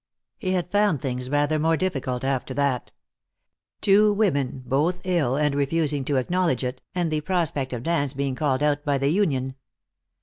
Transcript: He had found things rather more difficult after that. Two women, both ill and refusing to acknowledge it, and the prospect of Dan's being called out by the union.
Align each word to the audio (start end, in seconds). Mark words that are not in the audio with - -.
He 0.39 0.53
had 0.53 0.71
found 0.71 0.99
things 0.99 1.29
rather 1.29 1.59
more 1.59 1.77
difficult 1.77 2.23
after 2.23 2.55
that. 2.55 2.91
Two 3.81 4.11
women, 4.11 4.63
both 4.65 4.99
ill 5.03 5.35
and 5.35 5.53
refusing 5.53 6.03
to 6.05 6.15
acknowledge 6.15 6.63
it, 6.63 6.81
and 6.95 7.11
the 7.11 7.21
prospect 7.21 7.71
of 7.71 7.83
Dan's 7.83 8.15
being 8.15 8.33
called 8.33 8.63
out 8.63 8.83
by 8.83 8.97
the 8.97 9.09
union. 9.11 9.53